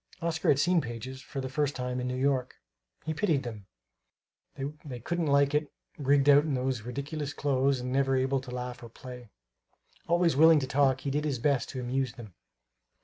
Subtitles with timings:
[0.19, 2.55] Oscar had seen pages, for the first time, in New York.
[3.05, 3.67] He pitied them;
[4.83, 8.81] they couldn't like it, rigged out in those ridiculous clothes and never able to laugh
[8.81, 9.29] or play.
[10.07, 12.33] Always willing to talk, he did his best to amuse them.